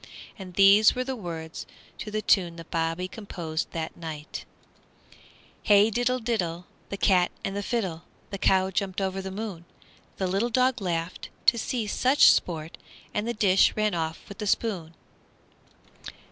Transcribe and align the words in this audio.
And 0.39 0.55
these 0.55 0.95
were 0.95 1.03
the 1.03 1.15
words 1.15 1.67
to 1.99 2.09
the 2.09 2.23
tune 2.23 2.55
that 2.55 2.71
Bobby 2.71 3.07
composed 3.07 3.69
that 3.69 3.95
night: 3.95 4.45
Hey, 5.61 5.91
diddle, 5.91 6.17
diddle, 6.17 6.65
The 6.89 6.97
cat 6.97 7.29
and 7.45 7.55
the 7.55 7.61
fiddle, 7.61 8.01
The 8.31 8.39
cow 8.39 8.71
jumped 8.71 8.99
over 8.99 9.21
the 9.21 9.29
moon! 9.29 9.63
The 10.17 10.25
little 10.25 10.49
dog 10.49 10.81
laughed 10.81 11.29
To 11.45 11.57
see 11.59 11.85
such 11.85 12.31
sport, 12.31 12.79
And 13.13 13.27
the 13.27 13.33
dish 13.35 13.75
ran 13.75 13.93
away 13.93 14.15
with 14.27 14.39
the 14.39 14.47
spoon! 14.47 14.95